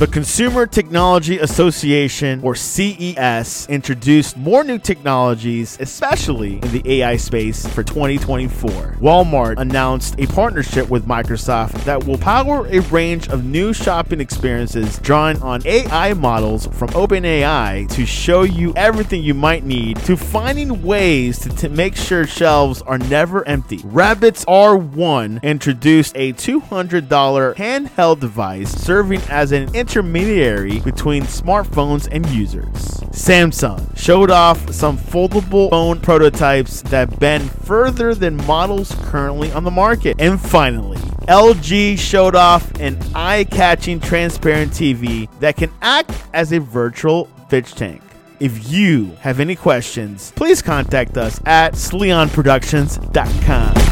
[0.00, 7.66] The Consumer Technology Association, or CES, introduced more new technologies, especially in the AI space
[7.66, 8.96] for 2024.
[8.98, 14.98] Walmart announced a partnership with Microsoft that will power a range of new shopping experiences
[15.00, 20.80] drawing on AI models from OpenAI to show you everything you might need to finding
[20.82, 23.82] ways to, to make sure shelves are never empty.
[23.84, 27.06] Rabbits R1 introduced a $200
[27.56, 32.70] handheld device serving as an intermediary between smartphones and users.
[33.10, 39.70] Samsung showed off some foldable phone prototypes that bend further than models currently on the
[39.72, 40.14] market.
[40.20, 46.60] And finally, LG showed off an eye catching transparent TV that can act as a
[46.60, 48.00] virtual fish tank.
[48.38, 53.89] If you have any questions, please contact us at sleonproductions.com.